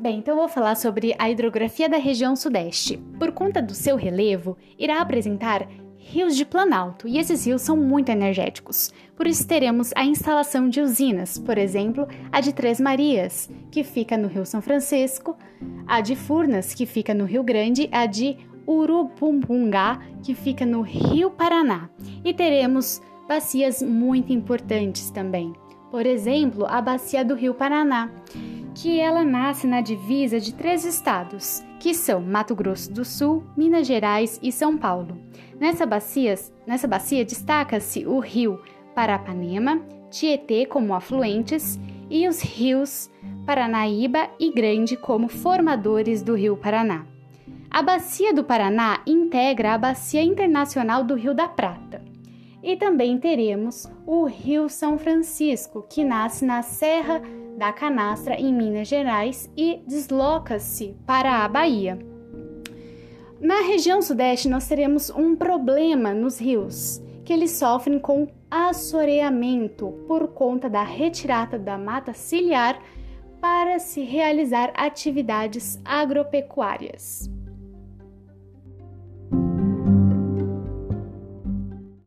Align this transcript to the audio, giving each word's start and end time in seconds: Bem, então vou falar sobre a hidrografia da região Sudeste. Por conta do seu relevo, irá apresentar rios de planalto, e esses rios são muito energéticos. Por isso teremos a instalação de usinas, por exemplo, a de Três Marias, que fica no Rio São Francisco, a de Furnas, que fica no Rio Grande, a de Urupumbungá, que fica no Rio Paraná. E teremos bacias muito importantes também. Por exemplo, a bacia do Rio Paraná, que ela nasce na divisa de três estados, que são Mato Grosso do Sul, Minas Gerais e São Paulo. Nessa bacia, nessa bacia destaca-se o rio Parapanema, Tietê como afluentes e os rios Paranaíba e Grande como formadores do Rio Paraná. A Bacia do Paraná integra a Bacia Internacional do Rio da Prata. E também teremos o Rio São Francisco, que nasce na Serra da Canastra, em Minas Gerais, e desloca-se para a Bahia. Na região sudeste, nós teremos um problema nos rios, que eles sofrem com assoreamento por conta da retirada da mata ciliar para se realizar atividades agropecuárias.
Bem, 0.00 0.16
então 0.16 0.34
vou 0.34 0.48
falar 0.48 0.76
sobre 0.76 1.14
a 1.18 1.28
hidrografia 1.28 1.86
da 1.86 1.98
região 1.98 2.34
Sudeste. 2.34 2.96
Por 3.18 3.32
conta 3.32 3.60
do 3.60 3.74
seu 3.74 3.96
relevo, 3.96 4.56
irá 4.78 4.98
apresentar 4.98 5.68
rios 5.98 6.34
de 6.34 6.46
planalto, 6.46 7.06
e 7.06 7.18
esses 7.18 7.44
rios 7.44 7.60
são 7.60 7.76
muito 7.76 8.08
energéticos. 8.08 8.90
Por 9.14 9.26
isso 9.26 9.46
teremos 9.46 9.92
a 9.94 10.02
instalação 10.02 10.70
de 10.70 10.80
usinas, 10.80 11.36
por 11.36 11.58
exemplo, 11.58 12.08
a 12.32 12.40
de 12.40 12.54
Três 12.54 12.80
Marias, 12.80 13.50
que 13.70 13.84
fica 13.84 14.16
no 14.16 14.26
Rio 14.26 14.46
São 14.46 14.62
Francisco, 14.62 15.36
a 15.86 16.00
de 16.00 16.16
Furnas, 16.16 16.72
que 16.72 16.86
fica 16.86 17.12
no 17.12 17.26
Rio 17.26 17.42
Grande, 17.42 17.86
a 17.92 18.06
de 18.06 18.38
Urupumbungá, 18.66 20.00
que 20.22 20.34
fica 20.34 20.64
no 20.64 20.80
Rio 20.80 21.30
Paraná. 21.30 21.90
E 22.24 22.32
teremos 22.32 23.02
bacias 23.28 23.82
muito 23.82 24.32
importantes 24.32 25.10
também. 25.10 25.52
Por 25.90 26.06
exemplo, 26.06 26.64
a 26.64 26.80
bacia 26.80 27.22
do 27.22 27.34
Rio 27.34 27.52
Paraná, 27.52 28.10
que 28.80 28.98
ela 28.98 29.22
nasce 29.22 29.66
na 29.66 29.82
divisa 29.82 30.40
de 30.40 30.54
três 30.54 30.86
estados, 30.86 31.62
que 31.78 31.92
são 31.92 32.18
Mato 32.18 32.54
Grosso 32.54 32.90
do 32.90 33.04
Sul, 33.04 33.44
Minas 33.54 33.86
Gerais 33.86 34.40
e 34.42 34.50
São 34.50 34.78
Paulo. 34.78 35.18
Nessa 35.60 35.84
bacia, 35.84 36.34
nessa 36.66 36.88
bacia 36.88 37.22
destaca-se 37.22 38.06
o 38.06 38.18
rio 38.18 38.58
Parapanema, 38.94 39.82
Tietê 40.10 40.64
como 40.64 40.94
afluentes 40.94 41.78
e 42.08 42.26
os 42.26 42.40
rios 42.40 43.10
Paranaíba 43.44 44.30
e 44.40 44.50
Grande 44.50 44.96
como 44.96 45.28
formadores 45.28 46.22
do 46.22 46.34
Rio 46.34 46.56
Paraná. 46.56 47.04
A 47.70 47.82
Bacia 47.82 48.32
do 48.32 48.42
Paraná 48.42 49.02
integra 49.06 49.74
a 49.74 49.78
Bacia 49.78 50.22
Internacional 50.22 51.04
do 51.04 51.14
Rio 51.14 51.34
da 51.34 51.46
Prata. 51.46 52.09
E 52.62 52.76
também 52.76 53.18
teremos 53.18 53.90
o 54.06 54.24
Rio 54.24 54.68
São 54.68 54.98
Francisco, 54.98 55.86
que 55.88 56.04
nasce 56.04 56.44
na 56.44 56.62
Serra 56.62 57.22
da 57.56 57.72
Canastra, 57.72 58.34
em 58.34 58.52
Minas 58.52 58.88
Gerais, 58.88 59.50
e 59.56 59.82
desloca-se 59.86 60.96
para 61.06 61.44
a 61.44 61.48
Bahia. 61.48 61.98
Na 63.40 63.62
região 63.62 64.02
sudeste, 64.02 64.48
nós 64.48 64.68
teremos 64.68 65.08
um 65.10 65.34
problema 65.34 66.12
nos 66.12 66.38
rios, 66.38 67.02
que 67.24 67.32
eles 67.32 67.52
sofrem 67.52 67.98
com 67.98 68.28
assoreamento 68.50 69.92
por 70.06 70.28
conta 70.28 70.68
da 70.68 70.82
retirada 70.82 71.58
da 71.58 71.78
mata 71.78 72.12
ciliar 72.12 72.78
para 73.40 73.78
se 73.78 74.02
realizar 74.02 74.72
atividades 74.74 75.80
agropecuárias. 75.84 77.30